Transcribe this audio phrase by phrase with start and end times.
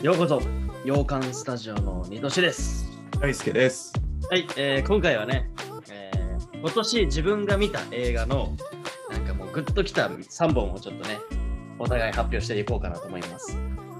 [0.00, 0.40] ようこそ、
[0.84, 2.86] 洋館スタジオの二年です。
[3.20, 3.92] 大輔です。
[4.30, 5.50] はい、えー今回はね、
[5.90, 8.56] えー今年自分が見た映画の、
[9.10, 11.18] なんかもうグッときた3本をちょっとね、
[11.80, 13.56] お互い発表していこうかなと思います。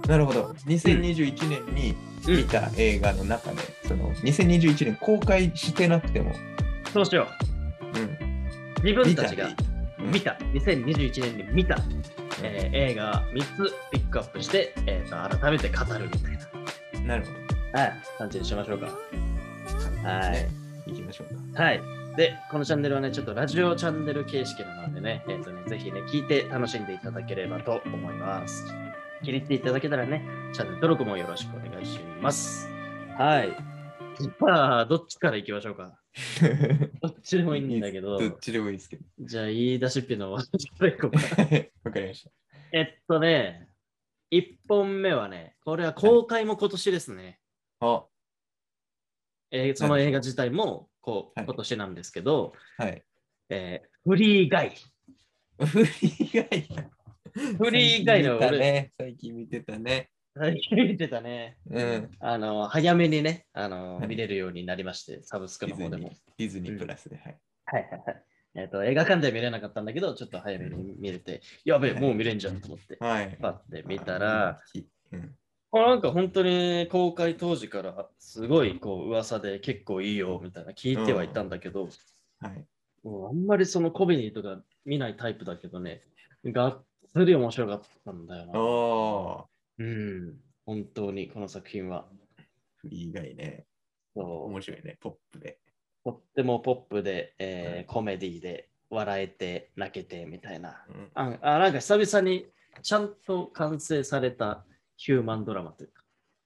[0.09, 0.55] なるほど。
[0.67, 1.97] 2021年に
[2.27, 6.33] 見た映画の中で、その2021年公開してなくても、
[6.93, 7.27] そうしよ
[7.95, 8.19] うん、う。
[8.85, 9.51] 自分たちが
[9.99, 11.77] 見た、2021年に見た、
[12.43, 16.39] えー映画3つピックアップして、えーと改めて語るみたい
[17.07, 17.33] なるほ
[17.73, 18.87] な、はい、感じにしましょうか。
[18.87, 20.09] ど。
[20.09, 20.49] はいね。
[20.87, 21.63] 行きましょうか。
[21.63, 21.83] はい。
[22.17, 28.67] で、このチャンネルはね、ちょっとラジオチャンネル形式なのでね、えっ、とね、ぜひね、聞いて楽しんでいただければと思います。
[29.23, 30.23] 気に入っていただけたらね、
[30.53, 32.69] チャンネル登録もよろしくお願いします。
[33.17, 33.57] はい。
[34.41, 35.98] まあ、どっちから行きましょうか？
[37.01, 39.05] どっちでもいいんだけど、どっちでもいいですけど。
[39.21, 41.43] じゃあ、言い出しっぺの私から行こうか。
[41.85, 42.31] わかりました。
[42.73, 43.69] えっとね、
[44.31, 47.41] 1本目はね、これは公開も今年ですね。
[47.81, 48.07] あ、
[49.51, 53.03] えーその映画自体もこうはい今年なんですけど、はい。
[53.51, 54.75] えーフリーガイ。
[55.65, 56.69] フリーガイ。
[57.57, 58.93] フリーガイの最近見たね。
[58.99, 60.11] 最近見てたね。
[60.71, 61.59] 見てたね。
[61.71, 62.11] うん。
[62.21, 66.13] あの、早めにね、あの、はい見れるようになりまして、サブスクの方でも。
[66.37, 67.17] ディズニープラスで。
[67.17, 67.39] はい。
[67.67, 68.25] はいはいはい。
[68.55, 73.39] えっ、と、映画館では見れなかったんだけど、ちょっと早めに見れて、やべえ、はいもう見れんじゃんと思って、はい。
[73.41, 74.61] パッて見たら、、
[75.13, 75.37] うん、
[75.73, 81.89] あなんか本当に公開当時からすごいこう噂で結構いいよみたいな聞いてはいたんだけど、
[82.41, 82.65] はい。
[83.05, 86.03] もうあんまりそのコメディとか見ないタイプだけどね、
[86.45, 89.49] がっつり面白かったんだよな。
[89.79, 92.07] うん、本当にこの作品は。
[92.77, 93.67] フリーガイね。
[94.15, 94.97] そう面白いね。
[95.01, 95.59] ポップで。
[96.05, 100.85] とってもポップで、えーはいコメディで笑えて泣けてみたいな。
[100.89, 102.47] うんああなんか久々に
[102.83, 104.65] ちゃんと完成された
[104.97, 106.03] ヒューマンドラマというか、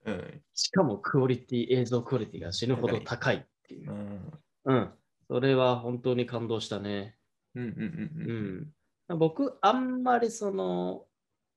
[0.06, 0.42] うん。
[0.54, 3.94] しかもクオリティ、映像クオリティが死ぬほど高いっていうう。
[3.94, 4.32] ん。
[4.64, 4.90] うん。
[5.28, 7.16] それは本当に感動したね。
[7.54, 8.72] うんうんうん
[9.10, 9.18] うん。
[9.18, 11.04] 僕、あんまりその、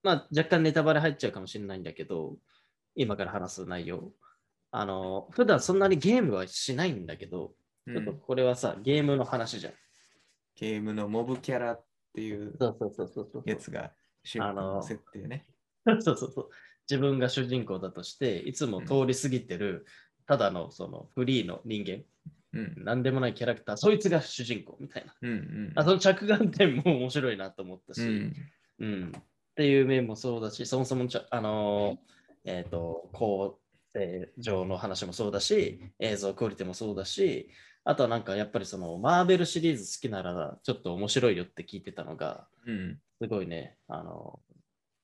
[0.05, 2.37] まあ若干ネタバレ入っちゃうかもしれないんだけど、
[2.93, 4.13] 今から話す内容。
[4.69, 7.53] あの、普段そんなにゲームはしないんだけど、
[7.87, 7.95] うん。
[7.95, 9.73] ちょっとこれはさ、ゲームの話じゃん。
[10.57, 12.53] ゲームのモブキャラっていう。
[13.45, 15.47] やつが主あのの設定ね。
[16.01, 16.49] そうそうそう。
[16.87, 19.87] 自分が主人公だとして、いつも通り過ぎてる、
[20.27, 22.03] ただのそのフリーの人間、
[22.53, 22.85] うん。
[22.85, 25.15] なんでもないキャラクター、そいつが主人公みたいな。
[25.19, 25.73] うんうん。
[25.75, 28.33] あその着眼点も面白いなと思ったし、うん。
[28.79, 29.11] うん。
[29.55, 33.57] っていう面もそうだし、そもそもちゃ、あのーえっ、と、構
[33.93, 37.49] 成上の話もそうだし、映像クオリティもそうだし、
[37.85, 42.99] あとはなんかやっぱりそのマーベルシリーズ好きならちょっと面白いよって聞いてたのが、うん。
[43.21, 44.41] すごいね、あの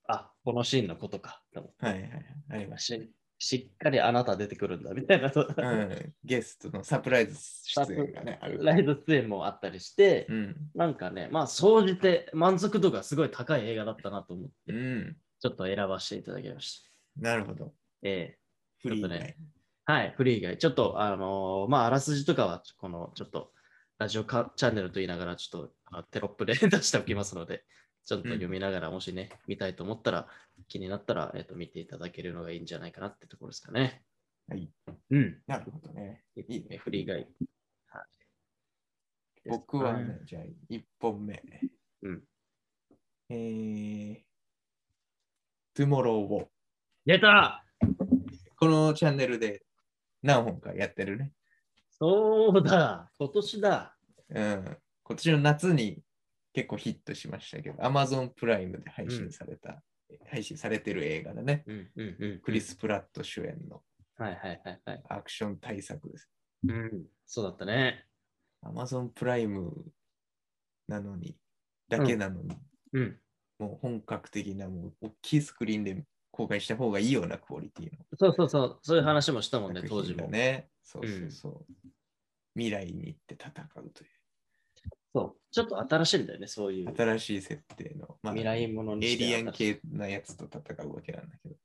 [0.09, 2.25] あ、このシーンのことかと思ってはいはいはい。
[2.50, 3.11] ありましし
[3.44, 5.41] しっかりあなた出てくるんだみたいな、た。
[5.41, 6.13] うん。
[6.24, 8.63] ゲストのサプライズ出演がね、ある。
[8.63, 10.56] ライド出演もあったりして、うん。
[10.75, 15.18] なんかね、まあ、総じて満足度がすごい高い映画だったなと思って、うん。
[15.40, 16.84] ちょっと選ばせていただきまし
[17.18, 17.29] た。
[17.29, 17.74] なるほど。
[18.03, 18.38] ええ
[18.84, 19.38] フリーちょっとねね。
[19.85, 20.58] はい、フリー以外。
[20.59, 23.52] ちょっと、あのーまあ、あらすじとかは、この、ちょっと、
[23.97, 27.66] ラジオかチャンネルと言いながら、ちょっとあテロップで 出しておきますので、
[28.06, 30.28] ちょっと読みながら、もしね、見たいと思ったら、
[30.67, 34.03] 気になったら、えっ、と、見ていただけるのがいいんじゃないかなってところですかね。
[34.47, 34.69] はい。
[35.12, 35.41] うん。
[35.47, 36.23] なるほどね。
[36.35, 37.28] いいねフリー以外。
[37.88, 38.00] は
[39.45, 39.50] い。
[39.50, 41.41] 僕はね、じゃあ1本目。
[42.01, 42.23] うん。
[43.29, 44.17] えー、
[45.73, 46.49] トゥモロー
[47.06, 47.63] 出た
[48.57, 49.63] このチャンネルで
[50.22, 51.31] 何本かやってるね。
[51.91, 53.95] そうだ今年だ
[54.29, 54.78] うん。
[55.03, 56.03] 今年の夏に
[56.53, 59.81] 結構ヒットしましたけど、Amazon プライムで配信された、
[60.29, 61.63] 配信されてる映画だね。
[61.67, 62.39] うんうんうん。
[62.41, 63.81] クリス・プラット主演の。
[65.09, 66.29] アクション大作です。
[66.67, 67.06] うん。
[67.25, 68.06] そうだったね。
[68.63, 69.72] Amazon プライム
[70.88, 71.38] なのに、
[71.90, 72.56] だけなのに、
[72.94, 73.19] うん。
[73.57, 78.79] もう本格的な、もう大きいスクリーンで公開した方がいいようなクオリティのそうそうそう。
[78.84, 80.28] そういう話もしたもんね、作当時も。
[80.28, 80.70] ね。
[80.84, 81.66] そうそうそう。
[82.55, 84.08] 未来に行って戦うとい
[85.13, 85.41] そう。
[85.52, 86.96] ちょっと新しいんだよね、そういうう。
[86.96, 91.55] 新しい設定の、まあ、未来ものにエイリアン系なやつと戦うわけなんだけど、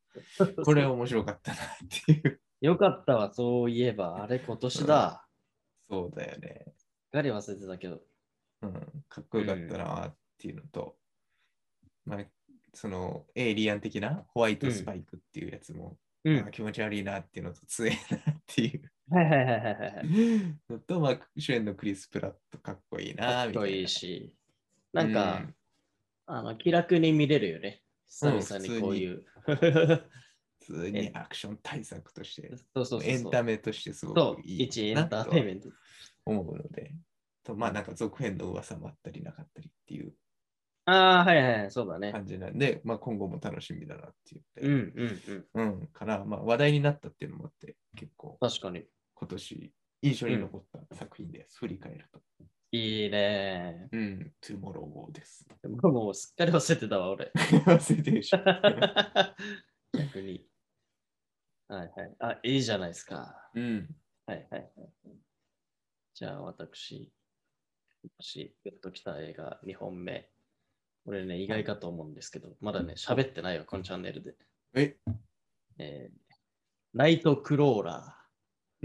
[0.56, 1.60] こ これ面白かったなっ
[2.06, 2.40] ていう。
[2.60, 4.22] よかったわ、そういえば。
[4.22, 5.28] あれ、今年だ。
[5.88, 6.64] そうだよね。
[6.76, 8.02] すっかり忘れてたけど。
[8.62, 8.72] うん、
[9.08, 10.96] かっこよかったなっていうのと、
[12.04, 12.24] まあ、
[12.72, 16.38] そのエイリアン的なホワイトスパイクっていうやつも、うん。
[16.38, 20.06] あ気持ち悪いなっていうのと強いなっていうはいはいはいはいはい。
[20.68, 23.44] のと、まあ、主演のクリス・プラットかっこいいなみたいな。
[23.44, 24.34] かっこいいし。
[24.92, 25.42] なんか、
[26.26, 27.82] あの気楽に見れるよね。
[28.08, 29.24] 久うん々にこういう。
[30.66, 33.04] 普通にアクション対策として、そうそう。
[33.04, 35.68] エンタメとしてすごく、いい一エなンターテインメント。
[35.68, 35.74] と
[36.24, 36.92] 思うので、
[37.44, 40.12] とまあなんか続編の噂もあったりなかったりっていう
[40.86, 42.12] ああ、はいはい、そうだね。
[42.12, 45.78] 感じなんで、まあ今後も楽しみだなっていううんうんうん。
[45.80, 48.84] うん、から、まあ話題になったっていうのもあって、結構確かに。
[49.26, 51.58] 今年印象に残った作品です。
[51.58, 52.20] 振り返ると。
[52.70, 53.88] いいね。
[53.90, 55.44] うん、トゥモローウォーです。
[55.62, 57.32] でももうすっかり忘れてたわ、俺。
[57.34, 58.38] 忘れてるでしょ。
[59.98, 60.46] 逆に。
[61.66, 62.16] はいはい。
[62.20, 63.50] あ、いいじゃないですか。
[63.54, 63.96] うん。
[64.26, 64.92] はいはいはい。
[66.14, 67.12] じゃあ私、
[68.20, 70.30] 私、グッときた映画2本目。
[71.04, 74.36] これね、意外かと思うんですけど、まだね、喋ってないわ、このチャンネルで。
[74.74, 74.96] え、
[75.78, 76.26] えー
[76.94, 78.15] ナイトクローラ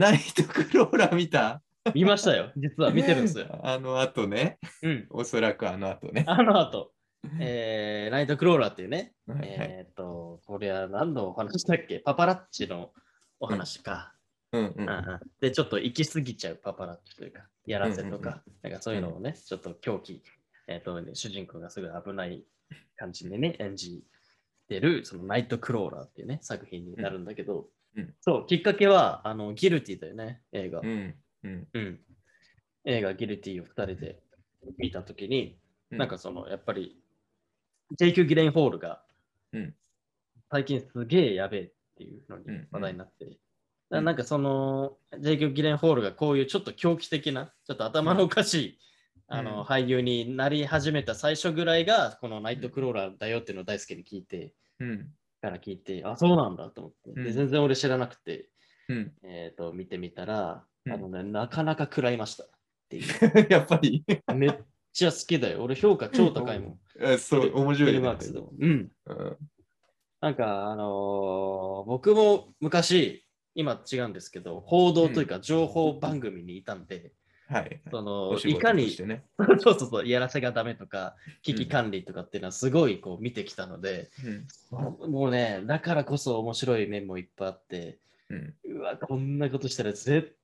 [0.01, 1.62] ナイトクローラー見た？
[1.86, 1.92] ー。
[1.94, 2.51] 見ましたよ。
[2.57, 3.45] 実は見てるんですよ。
[3.63, 4.57] あの後ね。
[4.81, 5.07] うん。
[5.12, 6.24] おそらくあの後ね。
[6.27, 6.92] あの後、
[7.39, 12.00] えーナイトクローラーっていうね、はいはいえっ、と、これは何のお話だっけ？
[12.00, 12.92] パパラッチの
[13.39, 14.15] お話か。
[14.53, 20.24] うんうんうんうんで、ちょっと行き過ぎちゃうパパラッチというか、やらせとうんうんうんか、なんかそういうのをね、ちょっと狂気、
[20.68, 22.44] えっ、と、ね、主人公がすごい危ない
[22.98, 24.03] 感じでね、演じ
[24.68, 28.04] てる、そのナイトクローラーっていうね、作品になるんだけど、うん。
[28.04, 30.80] うんそう、きっかけは、あの、ギルティだよね、映画。
[30.82, 31.68] うんうん。
[31.74, 32.00] うん。
[32.86, 34.22] 映画ギルティを2人で
[34.78, 35.60] 見たときに、
[35.92, 35.98] うん。
[35.98, 36.98] なんかその、やっぱり、
[37.98, 39.04] ジェイク・ギレンホールが
[39.54, 39.76] うん、
[40.50, 43.38] 最近すげえやべえっていうのにうん話題になって、だか
[43.92, 43.96] うん。
[43.98, 48.70] らなんかその、ジェイク・ギレンホールがこういうちょっと狂気的な、ちょっと頭のおかしい、
[49.30, 49.38] うん。
[49.38, 57.24] あの俳優になり始めた最初ぐらいが、このナイト・クローラーだよっていうのを大好きに聞いて、うんから聞いて、あ、そうなんだと思って、うん。
[57.24, 58.50] で全然俺知らなくて、
[58.88, 59.12] うん。
[59.24, 60.94] えっ、と、見てみたら、うん。
[60.94, 62.48] あのね、なかなか食らいましたっ
[62.90, 63.48] ていう。
[63.50, 64.06] やっぱり。
[64.36, 64.56] めっ
[64.94, 65.64] ちゃ好きだよ。
[65.64, 66.80] 俺評価超高いもん。
[67.04, 68.00] あそう、面白いね。
[68.00, 68.54] マークスでも。
[68.58, 68.92] うん。
[69.06, 69.38] うん。
[70.22, 77.14] なんか、あのー僕も昔、今違うんですけど、報道というか情報番組にいたんで、
[77.51, 77.81] はい。
[77.92, 78.89] そのお仕事いかに。
[78.89, 84.09] そうそうそう、やらせがダメとか、危機管理とかっていうのはすごいこう見てきたので、
[84.71, 88.00] うんもうね、だからこそ面白い面もいっぱいあって、
[88.30, 90.38] うんうわ、こんなことしたら絶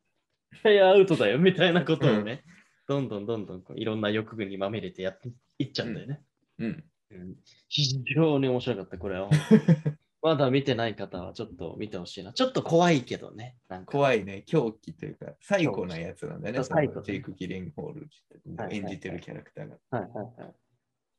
[0.63, 2.43] 対アウトだよみたいなことをね、
[2.87, 6.21] どんどんどんどんこういろんな欲にまみれてやっていっちゃうんだよね。
[6.59, 7.35] うんうん
[7.69, 9.29] 非常に面白かった、これは。
[10.27, 12.33] まだ見てない方はちょっと見てほしいな。
[12.33, 13.55] ちょっと怖いけどね。
[13.85, 16.63] 怖いね、狂気というか、最高なやつなんだよね。
[16.65, 18.09] 最高ジェイク・ギレンホール
[18.57, 19.77] はい演じてるキャラクターが。
[19.89, 20.23] はいは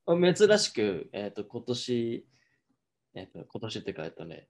[0.06, 0.34] いはい。
[0.34, 2.26] 珍しく、えっ、と、今年、
[3.14, 4.46] えっ、と、今年っていうか、えっとね、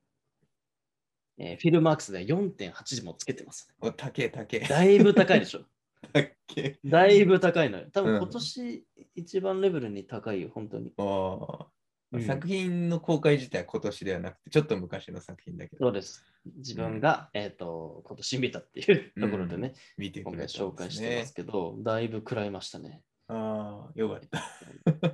[1.38, 4.58] えーフィルマークスで4.8もつけてます、お、たけたけ。
[4.58, 5.60] だいぶ高いでしょ。
[6.84, 7.86] だいぶ高いのよ。
[7.92, 10.92] 多うん分今年一番レベルに高いよ、本当に。
[10.98, 11.68] お
[12.12, 16.24] うん作品の公開自体は今年ではなくて、ちょっと昔の作品だけど、そうです。
[16.56, 21.34] 自分が、えっ、と、今年見たっていうところでね、見てく今回れたん紹介してます。
[21.34, 23.02] けど、だいぶ食らいましたね。
[23.28, 24.20] ああ、よかっ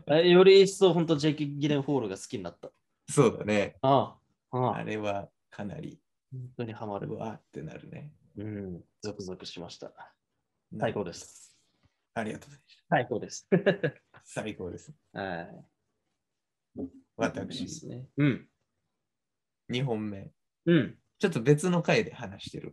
[0.06, 0.14] た。
[0.16, 2.70] えより一層本当ジェイキ・ギレンホールが好きになった。
[3.08, 3.76] そうだね。
[3.82, 4.16] あ
[4.52, 5.98] あ、あああれはかなり、
[6.30, 7.16] 本当にハマるう。
[7.16, 8.12] わーってなるね。
[8.36, 9.92] うん、ゾクゾクしました。
[10.78, 11.56] 最高です。
[12.14, 13.48] ありがとうございまし最高です。
[13.50, 13.58] た。
[14.24, 14.92] 最高です。
[15.12, 15.73] はい。
[16.76, 18.08] で私、すね。
[18.16, 18.48] うん。
[19.70, 20.30] 2本目。
[20.66, 20.98] うん。
[21.18, 22.72] ちょっと別の回で話してる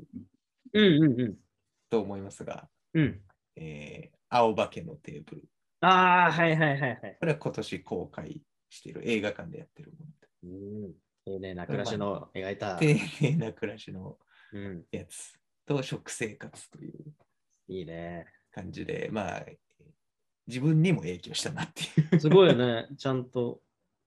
[0.73, 1.35] うんうんうん。
[1.89, 3.21] と思いますが、うん。
[3.55, 5.43] えー青化けのテーブル。
[5.81, 7.17] ああ、はいはいはいはい。
[7.19, 10.05] これは今年公開している映画館でやってるも
[10.43, 10.47] う
[10.87, 10.93] ん。
[11.25, 12.75] 丁寧な暮らしの描いた。
[12.75, 12.79] の。
[12.79, 14.17] 丁寧な暮らしの
[14.53, 14.85] うん。
[14.89, 15.33] やつ
[15.65, 16.93] と食生活という
[17.67, 18.25] いいね。
[18.53, 19.45] 感じで、まあ、
[20.47, 22.19] 自分にも影響したなっていう。
[22.21, 22.87] すごいよね。
[22.97, 23.61] ちゃんと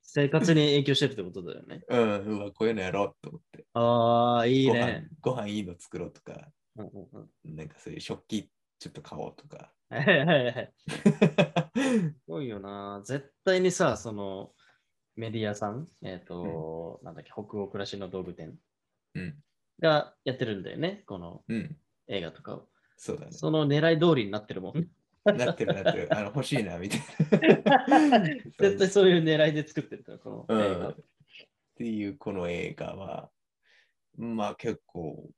[0.07, 1.83] 生活に影響してるってことだよね。
[1.89, 3.67] うん、うわ、こういうのやろうと思って。
[3.73, 5.17] ああ、いいごね飯。
[5.21, 7.09] ご飯いいの作ろうとか、うんうん
[7.47, 9.73] うんなんかそういう食器ちょっと買おうとか。
[9.89, 10.73] はいはいはい。
[11.75, 13.03] すごいよな。
[13.05, 14.53] 絶対にさ、その
[15.17, 18.59] メディアさん、えっ、と、なんだっけ、北欧暮らしの道具店
[19.15, 19.37] うん、
[19.81, 21.77] がやってるんだよね、このうん、
[22.09, 22.69] 映画とかを。
[22.97, 23.33] そうだね。
[23.33, 24.89] その狙い通りになってるもん。
[25.25, 26.09] なってるなってる。
[26.11, 27.01] あの欲しいな、みたい
[27.65, 28.21] な。
[28.59, 30.89] 絶対そういう狙いで作ってるから、この映画。
[30.89, 31.05] うん
[31.75, 33.31] っていうこの映画は、
[34.17, 35.29] まあ結構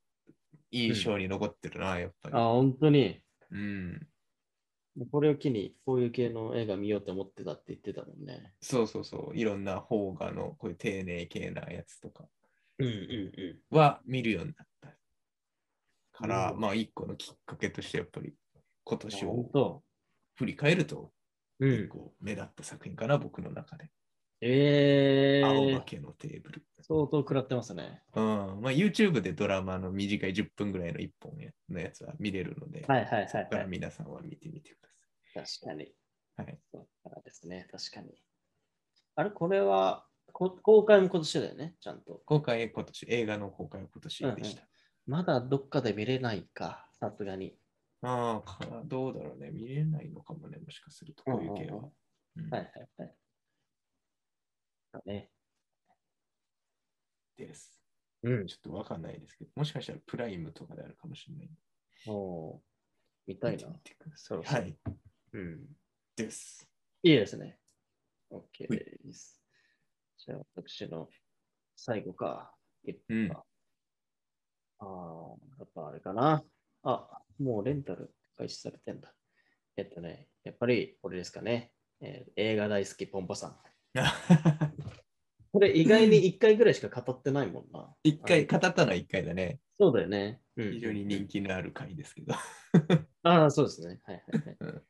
[0.70, 2.34] 印象に残ってるな、やっぱり。
[2.36, 3.22] あ、本当に。
[3.50, 4.06] うん。
[5.10, 8.52] これを機に、こういう系の映画見ようと思ってたって言ってたもんね。
[8.60, 9.36] そうそうそう。
[9.36, 12.28] いろんな邦画のこういう丁寧系なやつとか
[12.78, 13.76] うんうんうん。
[13.76, 14.94] は見るようになった。
[16.12, 18.34] から、うんまあ一個のきっかけとしてやっぱり
[18.86, 19.82] 今年本を当。
[20.36, 21.12] 振り返ると
[21.58, 21.70] うん。
[21.70, 23.90] 結構目立った作品かな、僕の中で。
[24.40, 26.62] えー青化、けのテーブル。
[26.82, 28.02] 相当食らってますね。
[28.14, 28.24] うん。
[28.60, 33.70] まあ、YouTube でドラマの短い10分ぐらいの1本やのやつは見れるので、はいはいはいそこからはい。
[33.70, 34.78] 皆さんは見てみてく
[35.34, 35.92] だ確かに。
[36.36, 36.46] さい。
[36.46, 36.58] はい。
[36.70, 38.22] そうからですね、確かに。
[39.16, 42.20] あれ、これはこ公開も今年だよね、ちゃんと。
[42.26, 44.68] 公開今年、映画の公開は今年でした。
[45.06, 47.56] まだどっかで見れないか、さすがに。
[48.02, 49.50] ああ、かどうだろうね。
[49.50, 51.88] 見れないのかもね、もしかすると、こういう系は。
[52.36, 53.14] うんはいはいはい。
[54.92, 55.30] だね。
[57.36, 57.80] です。
[58.22, 58.46] うん。
[58.46, 61.50] ちょっとわかんないですけど、もしかしたらプライムとかであるかもしれない。
[62.06, 62.58] おー
[63.26, 64.12] 見たいな見てみ。
[64.12, 64.76] てはい。
[65.32, 65.66] うん。
[66.14, 66.68] です。
[67.02, 67.58] いいですね。
[68.30, 69.42] OK ほいです。
[70.18, 71.08] じゃあ、私の
[71.74, 72.52] 最後か。
[73.08, 73.32] うん
[74.78, 76.44] ああ、やっぱあれかな。
[76.90, 79.12] あ、もうレンタル開始されてんだ。
[79.76, 81.72] えっとね、やっぱりこれですかね。
[82.00, 83.56] えー映画大好きポンポさん。
[85.52, 87.94] これ意外に1回ぐらいしか語ってないもんな。
[88.02, 89.60] 一回、語ったのは一回だね。
[89.78, 90.42] そうだよね。
[90.56, 92.34] うん、非常に人気のある回ですけど。
[93.22, 94.00] ああ、そうですね。
[94.04, 94.56] はいはいはい。
[94.60, 94.82] うん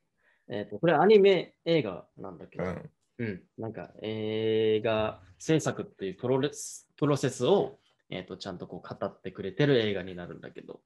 [0.48, 2.90] えっと、これアニメ映画なんだけど、うん。
[3.18, 7.78] うん、なんか映画制作っていうプロレスプロセスを、
[8.10, 10.82] えー、とちゃんとこう語ってくれてる映画になるんだけど、はい。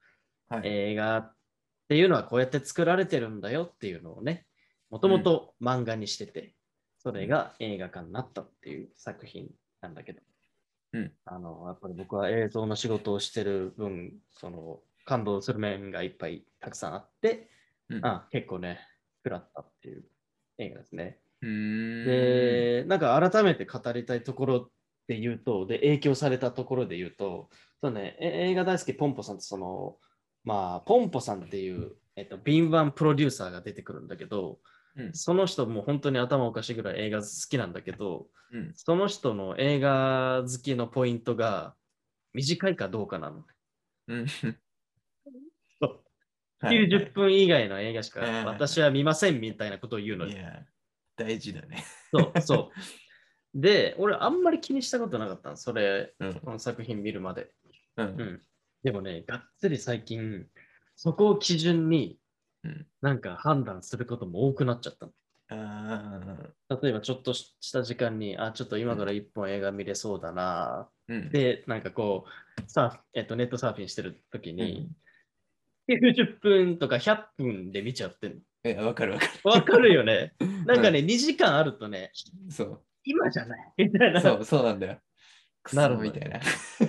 [0.63, 1.35] 映画っ
[1.87, 4.45] ていうのはこうやって作られてるんだよっていうのをね、
[4.89, 6.53] もともと漫画にしてて、
[6.97, 9.49] それが映画化になったっていう作品
[9.81, 10.21] なんだけど、
[10.93, 11.11] うん。
[11.25, 17.49] あのやっぱり僕は映像の仕事をしてる分、その感動する面がいっぱいたくさんあって、
[17.89, 18.05] うん。
[18.05, 18.79] あ結構ね、
[19.23, 20.03] 食らったっていう
[20.57, 21.19] 映画ですね。
[21.41, 24.71] で、なんか改めて語りたいところ
[25.07, 27.49] で言うと、で、影響されたところで言うと、
[27.81, 29.97] そうね、え映画大好きポンポさんってその、
[30.43, 34.59] まあ、ポンポさんっていう、えっと、敏腕プロデューサーが出てくるんだけど、
[34.95, 41.75] うんその人も本当に頭おかしいぐらい映画好きなんだけど、うんその人の映画好きのポイントが
[42.33, 43.43] 短いかどうかなの。
[44.07, 44.41] うんそ
[45.81, 45.99] う
[46.59, 50.31] はい90分以外の映画しか私は見ませんみたいなことを言うのよ。
[50.31, 50.65] いや、
[51.15, 51.85] 大事だね。
[52.13, 52.79] そう、そう。
[53.55, 56.33] で、俺あんまり気にしたことなかったの、それ、うん。
[56.35, 57.51] この作品見るまで。
[57.97, 58.03] う。
[58.03, 58.41] うんん。
[58.83, 60.47] でもね、がっつり最近、
[60.95, 62.19] そこを基準に
[62.63, 65.11] うんなんか判断することも多くなっちゃったの。
[65.53, 66.19] あ
[66.81, 70.89] 例えばちょっとした時間に、あ、ちょっと今から一本映画見れそうだな。
[71.09, 71.29] ーうん。
[71.31, 74.95] で、なんかこう、サーフえっと、ネットサーフィンしてる時うにん、
[75.89, 78.39] 90分とか100分で見ちゃってんの。
[78.63, 80.33] え、わかるわかわかるよね。
[80.65, 82.11] なんかね、2時間あるとね、
[82.45, 82.51] る。
[82.51, 82.81] そう。
[83.03, 84.21] 今じゃないみたいな。
[84.21, 84.99] そう、そうなんだよ。
[85.63, 86.39] くそみたいな。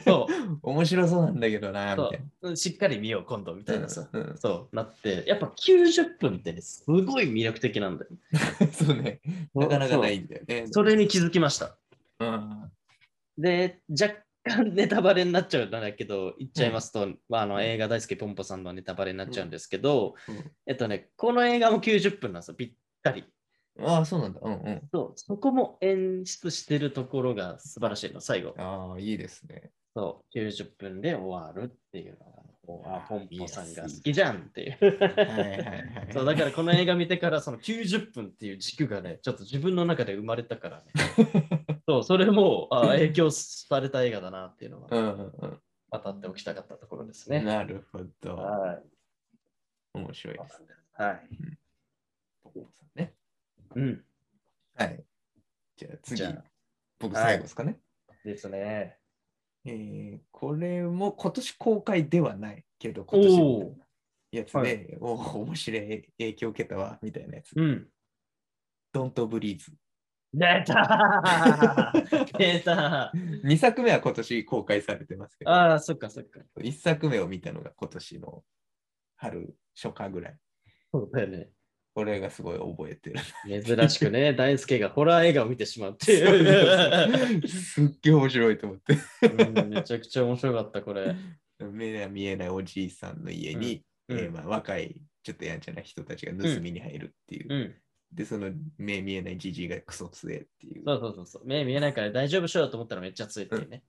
[0.05, 0.27] そ
[0.63, 2.51] 面白そうなんだけどな、みそたいな。
[2.51, 2.57] う。
[2.57, 4.09] しっかり見よう、今度みたいなさ。
[4.13, 8.11] うんそうなって、やっぱ90分ってね、すごい魅力的なんだよ。
[8.73, 9.21] そうね。
[9.55, 10.67] なかなかないんだよね。
[10.71, 11.77] それに気づきました。
[12.21, 12.71] うん。
[13.39, 14.15] で、若
[14.45, 23.25] 干ネタバレになっちゃうんだけど、言っちゃいますと、まあ、あの映画大好きポンポさんのネタバレになっちゃうんですけど、うんえっとね、この映画も90分なんですよ、ぴったり。
[23.81, 24.41] ああ、そうなんだ。
[24.43, 24.89] うんうん。
[24.93, 28.55] そうそこも演出してるところが素晴らしいの、最後。
[28.59, 29.71] ああ、いいですね。
[29.95, 34.99] そう、90分で終わるっていうのが、こうあポンポさんが好きじゃんっていう。
[34.99, 35.75] はいはいは
[36.09, 36.09] い。
[36.13, 40.93] そうだからこの映画見てからその90分っていう軸がね、ちょっと自分の中で生まれたからね。
[41.89, 45.61] そう、それもあ影響された映画だなっていうのうは、んうん
[45.91, 47.37] 渡っておきたかったところですうん。
[47.39, 47.45] ね。
[47.45, 48.37] なるほど。
[48.37, 48.83] はい。
[49.93, 50.63] 面白いです。
[50.93, 51.29] はい。
[52.43, 53.15] ポコポさんね。
[53.75, 54.05] うん。
[54.75, 55.05] はい。
[55.77, 56.45] じゃあ次あ、
[56.99, 57.79] 僕最後ですかね。
[58.25, 58.99] ですね。
[59.65, 63.77] えーこれも今年公開ではないけど、今年おの
[64.33, 67.53] やつで、おお面白い影響を受けたわ、みたいなやつ。
[67.55, 67.89] うん。
[68.93, 69.61] Don't Breathe。
[70.35, 76.41] 出たー 出たー2作目は今年公開されてますけど、ああ、そっかそっか。
[76.57, 78.43] 1作目を見たのが今年の
[79.17, 80.39] 春、初夏ぐらい。
[80.91, 81.51] そうだよね。
[81.95, 83.65] これがすごい覚えてる。
[83.65, 87.49] 珍しくね、 大輔がホラー映画を見てしまうっていう。
[87.49, 88.97] すっげえ面白いと思って。
[89.27, 91.15] うんめちゃくちゃ面白かった、これ。
[91.59, 97.55] 目が見えないおじいさんの家に、うんえーまあ、若いちょっとやんちゃな人たちが盗みに入るっていう。
[97.55, 97.75] うん。
[98.13, 100.83] で、その目見えないじじいがクソ強えっていう。
[100.85, 101.47] そうそうそうそう。
[101.47, 103.85] 目見えないから大丈夫しようと思ったらめっちゃ強いっていうね。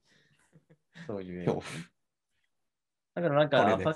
[1.07, 3.95] そういうだからなんか。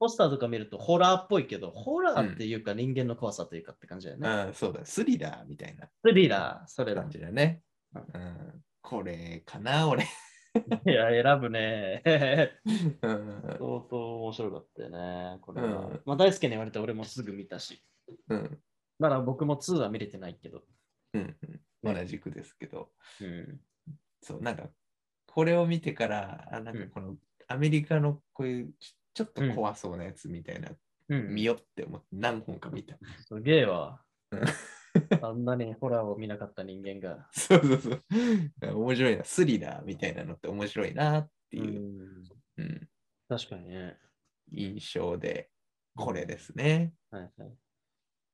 [0.00, 4.28] ポスターとか見るとホラーっぽいけど、ホラーっていうか人間の怖さというかって感じだよね。
[4.28, 7.10] ああそうだ、スリラーみたいなスリラー、それだ感。
[7.10, 7.60] じだね。
[7.94, 10.04] ううん、これかな、俺。
[10.04, 10.06] い
[10.88, 12.02] や、選ぶね。
[13.02, 15.38] うん相当面白かったよね。
[15.42, 15.86] これは。
[15.86, 17.82] うんまあ大好きに言われて俺もすぐ見たし。
[18.28, 18.58] うん
[18.98, 20.64] まだ僕も2は見れてないけど。
[21.12, 21.36] うん
[21.82, 22.90] 同じくですけど、
[23.20, 23.60] うん。
[24.22, 24.68] そう、なんか、
[25.26, 27.16] これを見てから、あなんかこの
[27.48, 28.74] アメリカのこういう
[29.14, 30.70] ちちょっと怖そうなやつみたいな、
[31.08, 31.34] うん。
[31.34, 32.96] 見よって思って何本か見た。
[33.26, 34.00] すげえわ
[34.30, 34.40] うん。
[35.22, 37.28] あんなにホラーを見なかった人間が。
[37.32, 38.02] そうそうそう。
[38.74, 39.24] 面白いな。
[39.24, 42.24] スリラーみたいなのって面白いなってういう、ん。
[42.58, 42.88] うん
[43.28, 43.96] 確かにね。
[44.52, 45.50] 印象で、
[45.94, 46.92] これですね。
[47.10, 47.54] はいはい。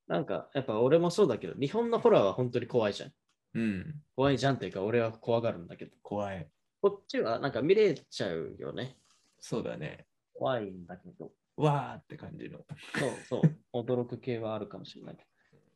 [0.07, 3.13] なんか、やっぱ俺もそうだけど、日本のホラーは本当に怖いじゃん。
[3.55, 4.03] うん。
[4.15, 6.49] 怖いじゃんっていうか、俺は怖がるんだけど、怖い。
[6.81, 8.97] こっちはなんか見れちゃうよね。
[9.39, 10.07] そうだね。
[10.39, 12.59] 怖いんだけど、わーって感じの。
[12.99, 15.29] そうそう、驚く系はあるかもしれないけど、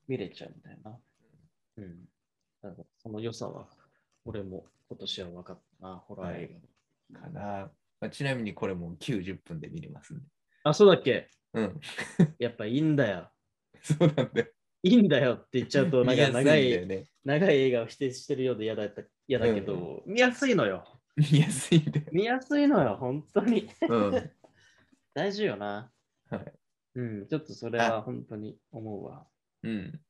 [0.08, 0.98] 見れちゃうみたいな。
[1.78, 2.04] うん。
[2.62, 3.68] だからその良さは、
[4.24, 6.60] 俺も今年は分かったな、ホラー映
[7.12, 7.22] 画の。
[7.22, 7.70] かな。
[8.00, 10.24] まあ、ちなみにこれも90分で見れますんで。
[10.64, 11.28] あ、そうだっけ？
[11.54, 11.80] うん。
[12.38, 13.30] やっぱいいんだよ。
[13.82, 14.46] そうなんだよ。
[14.82, 17.06] いいんだよって言っちゃうと、 なんか長い、ね。
[17.24, 20.84] 長い映画を否定してるようで嫌だった嫌だけど、見やすいのよ。
[21.16, 22.06] 見やすいんだよ。
[22.12, 23.68] 見やすいのよ、本当に。
[23.88, 24.30] うん。
[25.14, 25.90] 大事よな。
[26.30, 26.52] はい。
[26.94, 29.26] うん、ちょっとそれは本当に思うわ。
[29.62, 30.00] うん。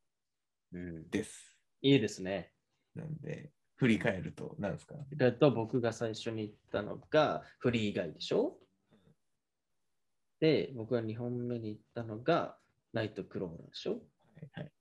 [0.73, 1.57] うん、です。
[1.83, 2.53] いいですね。
[2.95, 4.95] なんで、振り返ると、なんですか？
[5.21, 8.59] えっと、僕が最初に言ったのがフリー以外でしょ？
[10.41, 12.59] で、僕が2本目に言ったのが
[12.93, 13.93] ナイトクローラーでしょ？
[13.93, 13.97] は
[14.43, 14.73] いはい。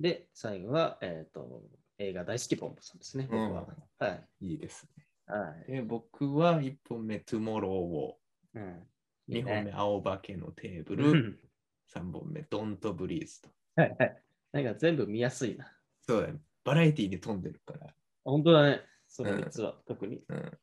[0.00, 1.62] で、最後は、えっと
[1.98, 3.66] 映画大好きポンポさんですね、僕は。
[3.98, 4.08] は
[4.40, 4.46] い。
[4.52, 5.06] いいですね。
[5.26, 5.72] はい。
[5.72, 8.18] で、僕は1本目、トゥモローを、
[8.54, 8.88] うん。
[9.28, 11.38] 2本目、青化けのテーブうル、ん
[11.86, 13.50] 3本目、ドントブリーズと。
[13.76, 14.22] はいはい。
[14.52, 15.72] なんか全部見やすいな。
[16.06, 16.40] そうだね。
[16.64, 17.94] バラエティに富んでるから、
[18.24, 18.82] 本当だね。
[19.06, 20.22] その3つは、特に。
[20.28, 20.58] うん、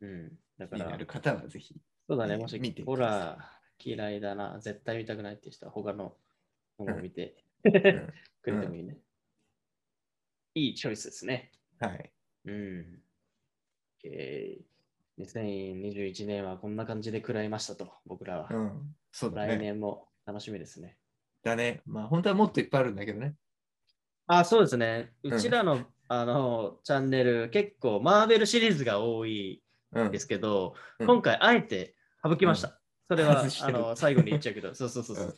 [0.00, 0.38] うん。
[0.58, 1.74] だから気になる、方はぜひ。
[2.08, 2.36] そうだね。
[2.36, 6.16] もし見てホラー嫌いだな、絶対見たくないって人は他の
[6.78, 7.72] ものを見てうん
[8.42, 8.98] くれてもいいね。
[10.54, 11.52] いいチョイスですね。
[11.78, 12.12] はい。
[12.46, 13.02] うん。
[14.02, 14.75] OK。
[15.20, 18.48] 2021年はこんな感じで食らいましたと、僕らは。
[18.50, 18.94] うん。
[19.12, 19.58] そうだ来ね。
[19.58, 20.96] 年も楽しみですね。
[21.42, 21.80] だね。
[21.86, 23.34] まあ、本当はもっといっぱいあるんだけどね。
[24.26, 25.12] あ、そうですね。
[25.22, 32.80] んうちらの,、あのチャンネル、結構マーベルシリーズが多いうんですけど、うん今回あえて省きました。
[33.08, 35.26] それはあの最後に言っちゃうけど、そうそうそうそう。
[35.26, 35.34] うん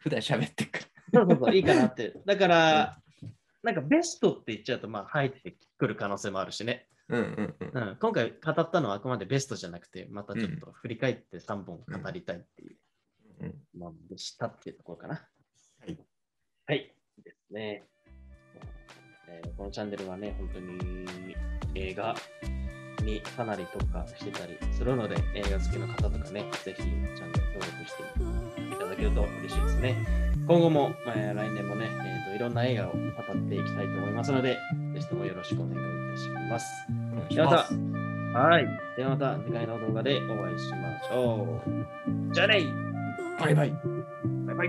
[0.00, 0.78] 普段喋ってるか
[1.12, 2.14] そうそうそう、いいかなって。
[2.24, 2.98] だから、
[3.64, 6.86] なんかベストって言っちゃうと、まあ入ってくる可能性もあるしね。
[7.08, 7.18] ら。
[7.18, 7.88] うんうんうん。
[7.88, 12.76] うん、今回語ったのはあくまでベストじゃなくて、またちょっと振り返って3本語りたいっていう
[13.40, 15.14] うんものでしたっていうところかな。
[15.80, 15.98] はい。
[16.66, 16.94] はい。
[17.24, 17.84] ですね。
[19.28, 21.06] えーこのチャンネルはね、本当に
[21.74, 22.14] 映画
[23.02, 28.02] にかなり特化してたりするので、映画好きの方とかね、ぜひチャンネル登録して
[28.74, 30.06] いただけると嬉しいですね。
[30.46, 34.56] 今後も、えー来年もね、えーと、いろんな映画を語っていきたいと思いますので、
[34.98, 35.80] ぜひともよろしくお願いい
[36.12, 36.66] たします。
[37.32, 37.64] ではま
[38.32, 38.38] た。
[38.40, 38.66] はい。
[38.96, 41.60] ではまた次回の動画でお会いしましょ
[42.30, 42.34] う。
[42.34, 42.64] じゃあね
[43.40, 43.72] バイバイ。
[44.46, 44.68] バイバイ